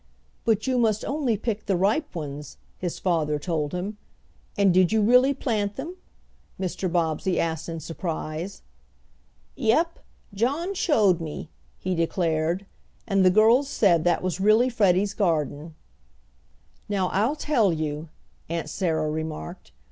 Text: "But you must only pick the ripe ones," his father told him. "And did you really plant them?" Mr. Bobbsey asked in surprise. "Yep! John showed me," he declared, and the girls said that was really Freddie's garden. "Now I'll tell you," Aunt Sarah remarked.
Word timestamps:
"But 0.45 0.65
you 0.65 0.79
must 0.79 1.05
only 1.05 1.37
pick 1.37 1.67
the 1.67 1.75
ripe 1.77 2.15
ones," 2.15 2.57
his 2.79 2.97
father 2.97 3.37
told 3.37 3.71
him. 3.71 3.99
"And 4.57 4.73
did 4.73 4.91
you 4.91 4.99
really 4.99 5.31
plant 5.31 5.75
them?" 5.75 5.95
Mr. 6.59 6.91
Bobbsey 6.91 7.39
asked 7.39 7.69
in 7.69 7.79
surprise. 7.81 8.63
"Yep! 9.55 9.99
John 10.33 10.73
showed 10.73 11.21
me," 11.21 11.49
he 11.77 11.93
declared, 11.93 12.65
and 13.07 13.23
the 13.23 13.29
girls 13.29 13.69
said 13.69 14.03
that 14.05 14.23
was 14.23 14.39
really 14.41 14.69
Freddie's 14.69 15.13
garden. 15.13 15.75
"Now 16.89 17.09
I'll 17.09 17.35
tell 17.35 17.71
you," 17.71 18.09
Aunt 18.49 18.71
Sarah 18.71 19.07
remarked. 19.07 19.71